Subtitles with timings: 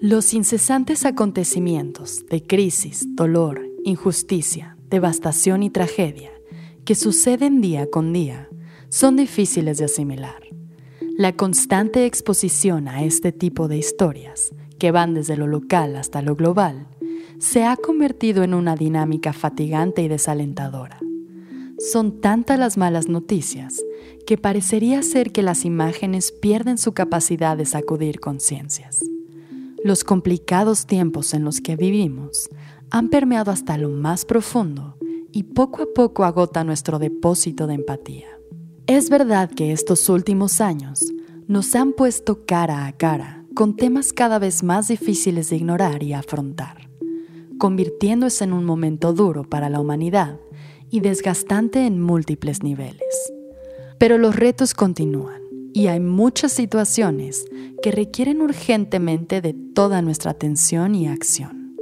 [0.00, 6.30] Los incesantes acontecimientos de crisis, dolor, injusticia, devastación y tragedia
[6.84, 8.48] que suceden día con día
[8.88, 10.42] son difíciles de asimilar.
[11.18, 16.36] La constante exposición a este tipo de historias, que van desde lo local hasta lo
[16.36, 16.86] global,
[17.38, 21.00] se ha convertido en una dinámica fatigante y desalentadora.
[21.92, 23.80] Son tantas las malas noticias
[24.26, 29.04] que parecería ser que las imágenes pierden su capacidad de sacudir conciencias.
[29.84, 32.50] Los complicados tiempos en los que vivimos
[32.90, 34.96] han permeado hasta lo más profundo
[35.30, 38.26] y poco a poco agota nuestro depósito de empatía.
[38.88, 41.12] Es verdad que estos últimos años
[41.46, 46.14] nos han puesto cara a cara con temas cada vez más difíciles de ignorar y
[46.14, 46.90] afrontar,
[47.58, 50.40] convirtiéndose en un momento duro para la humanidad
[51.00, 53.32] desgastante en múltiples niveles.
[53.98, 55.42] Pero los retos continúan
[55.72, 57.44] y hay muchas situaciones
[57.82, 61.76] que requieren urgentemente de toda nuestra atención y acción.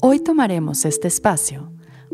[0.00, 1.72] Hoy tomaremos este espacio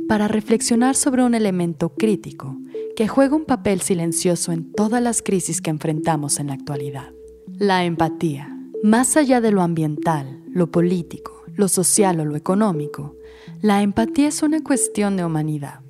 [0.08, 2.56] para reflexionar sobre un elemento crítico
[2.97, 7.12] que juega un papel silencioso en todas las crisis que enfrentamos en la actualidad.
[7.58, 8.56] La empatía.
[8.83, 13.17] Más allá de lo ambiental, lo político, lo social o lo económico,
[13.61, 15.81] la empatía es una cuestión de humanidad,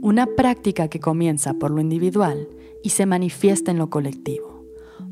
[0.00, 2.48] una práctica que comienza por lo individual
[2.82, 4.64] y se manifiesta en lo colectivo,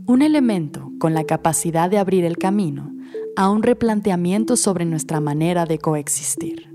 [0.07, 2.93] un elemento con la capacidad de abrir el camino
[3.37, 6.70] a un replanteamiento sobre nuestra manera de coexistir.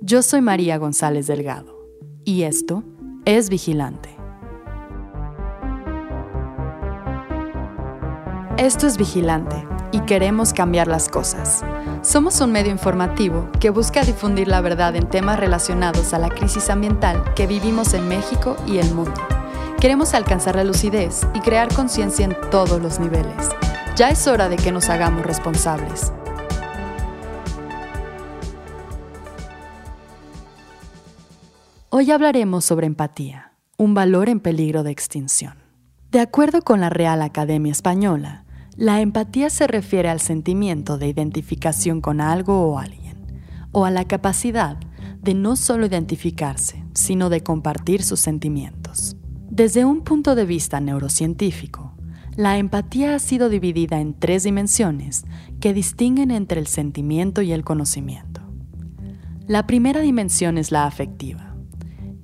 [0.00, 1.88] Yo soy María González Delgado
[2.24, 2.84] y esto
[3.24, 4.10] es Vigilante.
[8.58, 11.64] Esto es Vigilante y queremos cambiar las cosas.
[12.02, 16.68] Somos un medio informativo que busca difundir la verdad en temas relacionados a la crisis
[16.68, 19.20] ambiental que vivimos en México y el mundo.
[19.80, 23.48] Queremos alcanzar la lucidez y crear conciencia en todos los niveles.
[23.96, 26.12] Ya es hora de que nos hagamos responsables.
[31.88, 35.54] Hoy hablaremos sobre empatía, un valor en peligro de extinción.
[36.10, 38.45] De acuerdo con la Real Academia Española,
[38.76, 43.16] la empatía se refiere al sentimiento de identificación con algo o alguien,
[43.72, 44.76] o a la capacidad
[45.20, 49.16] de no solo identificarse, sino de compartir sus sentimientos.
[49.50, 51.94] Desde un punto de vista neurocientífico,
[52.36, 55.24] la empatía ha sido dividida en tres dimensiones
[55.58, 58.42] que distinguen entre el sentimiento y el conocimiento.
[59.46, 61.46] La primera dimensión es la afectiva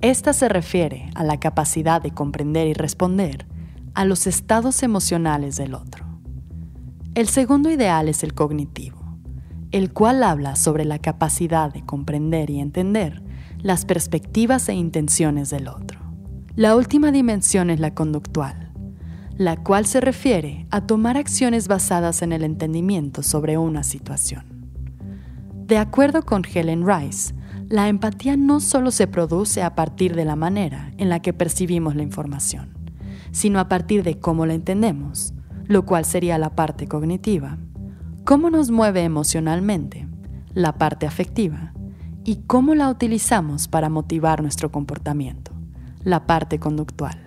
[0.03, 3.47] esta se refiere a la capacidad de comprender y responder
[3.93, 6.12] a los estados emocionales del otro.
[7.15, 8.97] El segundo ideal es el cognitivo,
[9.69, 13.21] el cual habla sobre la capacidad de comprender y entender
[13.59, 15.99] las perspectivas e intenciones del otro.
[16.55, 18.71] La última dimensión es la conductual,
[19.37, 24.45] la cual se refiere a tomar acciones basadas en el entendimiento sobre una situación.
[25.67, 27.35] De acuerdo con Helen Rice,
[27.69, 31.95] la empatía no solo se produce a partir de la manera en la que percibimos
[31.95, 32.73] la información,
[33.31, 35.35] sino a partir de cómo la entendemos,
[35.65, 37.57] lo cual sería la parte cognitiva,
[38.23, 40.07] cómo nos mueve emocionalmente,
[40.53, 41.73] la parte afectiva,
[42.25, 45.51] y cómo la utilizamos para motivar nuestro comportamiento,
[46.03, 47.19] la parte conductual.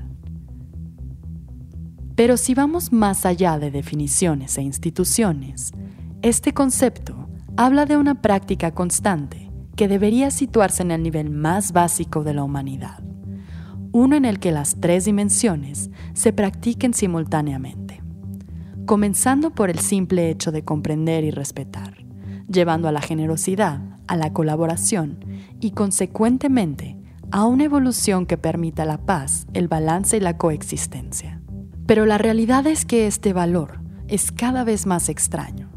[2.14, 5.72] Pero si vamos más allá de definiciones e instituciones,
[6.22, 12.24] este concepto habla de una práctica constante que debería situarse en el nivel más básico
[12.24, 13.02] de la humanidad,
[13.92, 17.85] uno en el que las tres dimensiones se practiquen simultáneamente,
[18.86, 22.04] comenzando por el simple hecho de comprender y respetar,
[22.48, 25.18] llevando a la generosidad, a la colaboración
[25.60, 26.96] y consecuentemente
[27.30, 31.42] a una evolución que permita la paz, el balance y la coexistencia.
[31.86, 35.68] Pero la realidad es que este valor es cada vez más extraño.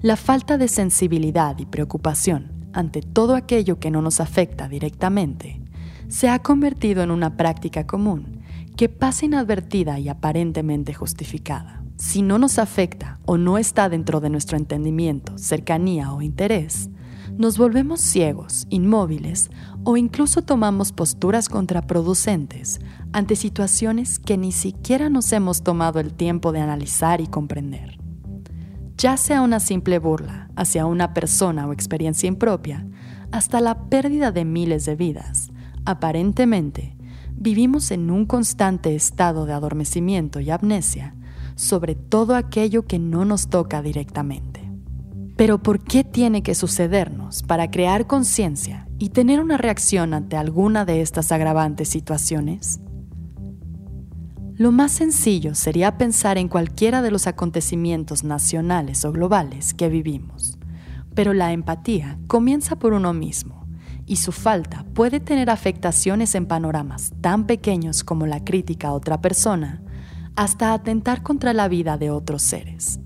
[0.00, 5.60] La falta de sensibilidad y preocupación ante todo aquello que no nos afecta directamente,
[6.08, 8.40] se ha convertido en una práctica común
[8.76, 11.81] que pasa inadvertida y aparentemente justificada.
[12.02, 16.90] Si no nos afecta o no está dentro de nuestro entendimiento, cercanía o interés,
[17.38, 19.52] nos volvemos ciegos, inmóviles
[19.84, 22.80] o incluso tomamos posturas contraproducentes
[23.12, 28.00] ante situaciones que ni siquiera nos hemos tomado el tiempo de analizar y comprender
[28.96, 32.84] ya sea una simple burla hacia una persona o experiencia impropia,
[33.30, 35.50] hasta la pérdida de miles de vidas.
[35.84, 36.96] Aparentemente,
[37.32, 41.16] vivimos en un constante estado de adormecimiento y amnesia
[41.54, 44.70] sobre todo aquello que no nos toca directamente.
[45.36, 50.84] Pero ¿por qué tiene que sucedernos para crear conciencia y tener una reacción ante alguna
[50.84, 52.80] de estas agravantes situaciones?
[54.62, 60.56] lo más sencillo sería pensar en cualquiera de los acontecimientos nacionales o globales que vivimos.
[61.16, 63.66] Pero la empatía comienza por uno mismo
[64.06, 69.20] y su falta puede tener afectaciones en panoramas tan pequeños como la crítica a otra
[69.20, 69.82] persona,
[70.36, 73.00] hasta atentar contra la vida de otros seres.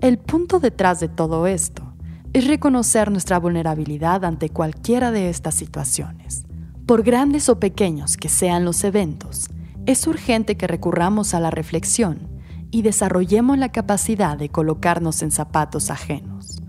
[0.00, 1.94] El punto detrás de todo esto
[2.32, 6.44] es reconocer nuestra vulnerabilidad ante cualquiera de estas situaciones.
[6.86, 9.48] Por grandes o pequeños que sean los eventos,
[9.86, 12.28] es urgente que recurramos a la reflexión
[12.70, 16.62] y desarrollemos la capacidad de colocarnos en zapatos ajenos,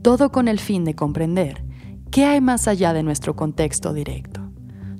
[0.00, 1.64] todo con el fin de comprender
[2.10, 4.40] qué hay más allá de nuestro contexto directo.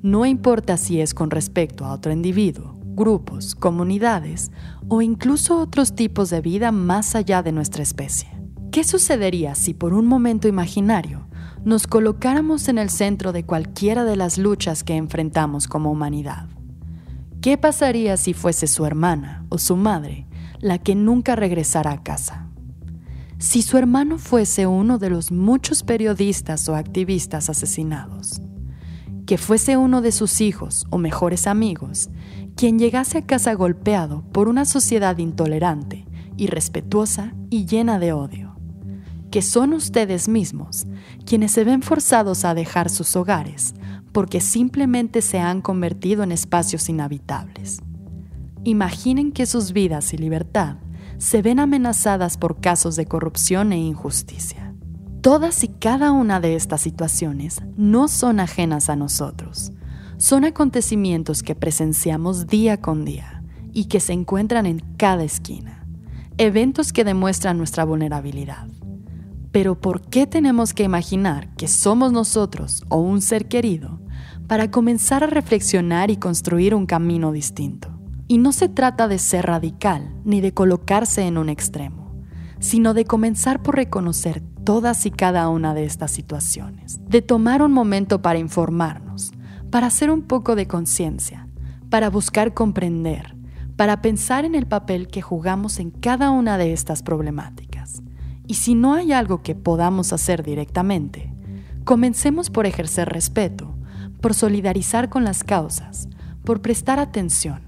[0.03, 4.51] No importa si es con respecto a otro individuo, grupos, comunidades
[4.89, 8.29] o incluso otros tipos de vida más allá de nuestra especie.
[8.71, 11.29] ¿Qué sucedería si por un momento imaginario
[11.65, 16.49] nos colocáramos en el centro de cualquiera de las luchas que enfrentamos como humanidad?
[17.41, 20.27] ¿Qué pasaría si fuese su hermana o su madre
[20.61, 22.49] la que nunca regresara a casa?
[23.39, 28.41] Si su hermano fuese uno de los muchos periodistas o activistas asesinados,
[29.27, 32.11] que fuese uno de sus hijos o mejores amigos
[32.57, 36.07] quien llegase a casa golpeado por una sociedad intolerante,
[36.37, 38.57] irrespetuosa y llena de odio,
[39.31, 40.87] que son ustedes mismos
[41.25, 43.75] quienes se ven forzados a dejar sus hogares
[44.13, 47.81] porque simplemente se han convertido en espacios inhabitables.
[48.65, 50.77] Imaginen que sus vidas y libertad
[51.19, 54.75] se ven amenazadas por casos de corrupción e injusticia.
[55.21, 59.73] Todas y cada una de estas situaciones no son ajenas a nosotros.
[60.23, 63.43] Son acontecimientos que presenciamos día con día
[63.73, 65.85] y que se encuentran en cada esquina.
[66.39, 68.69] Eventos que demuestran nuestra vulnerabilidad.
[69.51, 73.99] Pero ¿por qué tenemos que imaginar que somos nosotros o un ser querido
[74.47, 77.89] para comenzar a reflexionar y construir un camino distinto?
[78.29, 82.15] Y no se trata de ser radical ni de colocarse en un extremo,
[82.61, 87.73] sino de comenzar por reconocer todas y cada una de estas situaciones, de tomar un
[87.73, 89.33] momento para informarnos,
[89.73, 91.49] para hacer un poco de conciencia,
[91.89, 93.35] para buscar comprender,
[93.75, 98.03] para pensar en el papel que jugamos en cada una de estas problemáticas
[98.47, 101.33] y si no hay algo que podamos hacer directamente,
[101.85, 103.75] comencemos por ejercer respeto,
[104.21, 106.07] por solidarizar con las causas,
[106.45, 107.63] por prestar atención,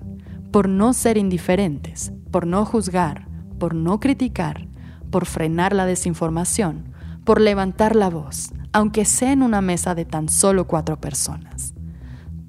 [0.51, 3.29] por no ser indiferentes, por no juzgar,
[3.59, 4.69] por no criticar,
[5.11, 6.93] por frenar la desinformación,
[7.25, 11.74] por levantar la voz, aunque sea en una mesa de tan solo cuatro personas.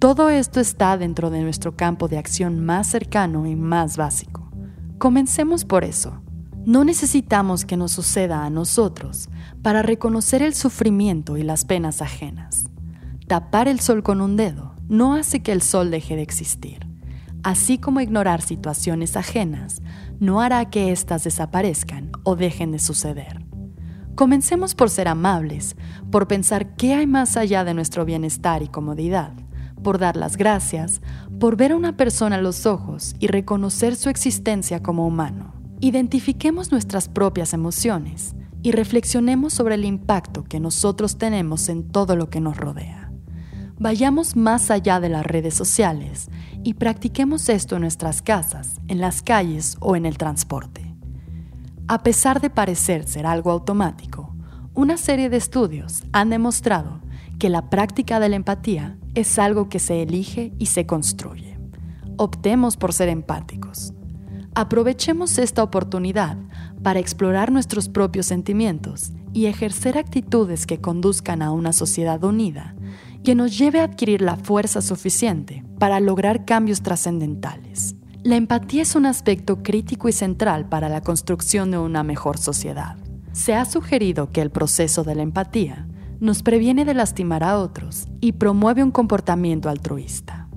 [0.05, 4.51] Todo esto está dentro de nuestro campo de acción más cercano y más básico.
[4.99, 6.21] Comencemos por eso
[6.63, 9.29] no necesitamos que nos suceda a nosotros
[9.63, 12.65] para reconocer el sufrimiento y las penas ajenas.
[13.25, 16.87] Tapar el sol con un dedo no hace que el sol deje de existir,
[17.41, 19.81] así como ignorar situaciones ajenas
[20.19, 23.43] no hará que éstas desaparezcan o dejen de suceder.
[24.13, 25.75] Comencemos por ser amables,
[26.11, 29.33] por pensar qué hay más allá de nuestro bienestar y comodidad,
[29.85, 30.99] por dar las gracias,
[31.39, 35.53] por ver a una persona a los ojos y reconocer su existencia como humano.
[35.79, 38.33] Identifiquemos nuestras propias emociones
[38.63, 43.11] y reflexionemos sobre el impacto que nosotros tenemos en todo lo que nos rodea.
[43.77, 46.29] Vayamos más allá de las redes sociales
[46.63, 50.95] y practiquemos esto en nuestras casas, en las calles o en el transporte.
[51.87, 54.33] A pesar de parecer ser algo automático,
[54.73, 57.01] una serie de estudios han demostrado
[57.37, 61.57] que la práctica de la empatía es algo que se elige y se construye.
[62.17, 63.93] Optemos por ser empáticos.
[64.53, 66.37] Aprovechemos esta oportunidad
[66.83, 72.75] para explorar nuestros propios sentimientos y ejercer actitudes que conduzcan a una sociedad unida
[73.23, 77.95] que nos lleve a adquirir la fuerza suficiente para lograr cambios trascendentales.
[78.23, 82.97] La empatía es un aspecto crítico y central para la construcción de una mejor sociedad.
[83.33, 85.87] Se ha sugerido que el proceso de la empatía
[86.19, 90.47] nos previene de lastimar a otros y promueve un comportamiento altruista.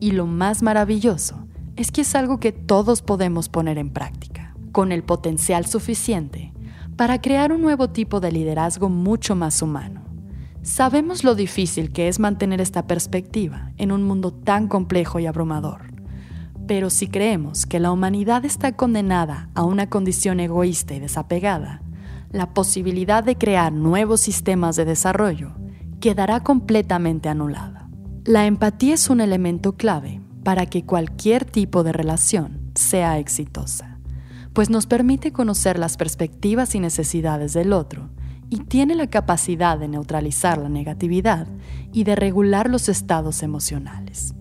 [0.00, 1.46] Y lo más maravilloso
[1.76, 6.52] es que es algo que todos podemos poner en práctica, con el potencial suficiente
[6.96, 10.02] para crear un nuevo tipo de liderazgo mucho más humano.
[10.62, 15.92] Sabemos lo difícil que es mantener esta perspectiva en un mundo tan complejo y abrumador.
[16.66, 21.80] Pero si creemos que la humanidad está condenada a una condición egoísta y desapegada,
[22.30, 25.52] la posibilidad de crear nuevos sistemas de desarrollo
[26.00, 27.88] quedará completamente anulada.
[28.24, 33.98] La empatía es un elemento clave para que cualquier tipo de relación sea exitosa,
[34.52, 38.10] pues nos permite conocer las perspectivas y necesidades del otro
[38.50, 41.46] y tiene la capacidad de neutralizar la negatividad
[41.92, 44.34] y de regular los estados emocionales.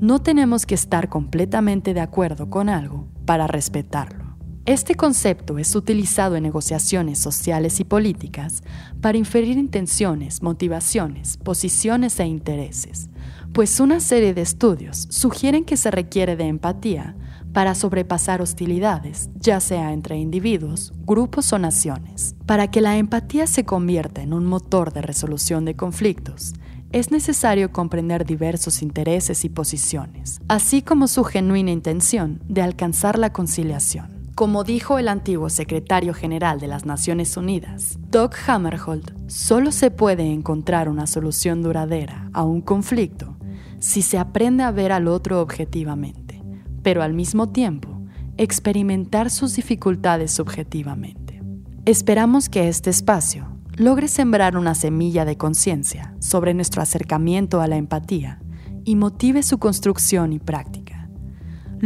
[0.00, 4.25] No tenemos que estar completamente de acuerdo con algo para respetarlo.
[4.66, 8.64] Este concepto es utilizado en negociaciones sociales y políticas
[9.00, 13.08] para inferir intenciones, motivaciones, posiciones e intereses,
[13.52, 17.14] pues una serie de estudios sugieren que se requiere de empatía
[17.52, 22.34] para sobrepasar hostilidades, ya sea entre individuos, grupos o naciones.
[22.44, 26.54] Para que la empatía se convierta en un motor de resolución de conflictos,
[26.90, 33.32] es necesario comprender diversos intereses y posiciones, así como su genuina intención de alcanzar la
[33.32, 34.15] conciliación.
[34.36, 40.30] Como dijo el antiguo secretario general de las Naciones Unidas, Doug Hammerhold, solo se puede
[40.30, 43.38] encontrar una solución duradera a un conflicto
[43.78, 46.42] si se aprende a ver al otro objetivamente,
[46.82, 48.02] pero al mismo tiempo
[48.36, 51.42] experimentar sus dificultades subjetivamente.
[51.86, 57.78] Esperamos que este espacio logre sembrar una semilla de conciencia sobre nuestro acercamiento a la
[57.78, 58.42] empatía
[58.84, 60.85] y motive su construcción y práctica.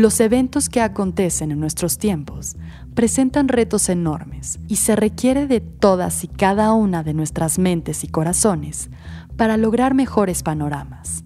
[0.01, 2.57] Los eventos que acontecen en nuestros tiempos
[2.95, 8.09] presentan retos enormes y se requiere de todas y cada una de nuestras mentes y
[8.09, 8.89] corazones
[9.37, 11.23] para lograr mejores panoramas.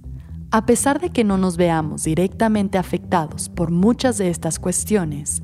[0.51, 5.41] A pesar de que no nos veamos directamente afectados por muchas de estas cuestiones,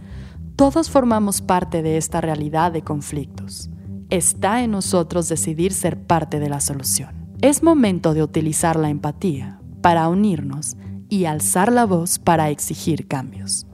[0.56, 3.70] todos formamos parte de esta realidad de conflictos.
[4.08, 7.28] Está en nosotros decidir ser parte de la solución.
[7.42, 10.76] Es momento de utilizar la empatía para unirnos
[11.10, 13.66] y alzar la voz para exigir cambios.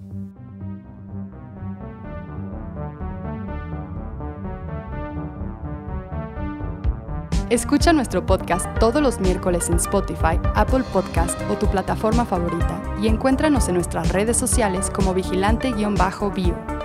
[7.48, 13.06] Escucha nuestro podcast todos los miércoles en Spotify, Apple Podcast o tu plataforma favorita y
[13.06, 16.75] encuéntranos en nuestras redes sociales como vigilante-bio.